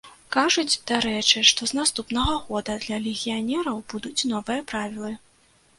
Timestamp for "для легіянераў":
2.87-3.77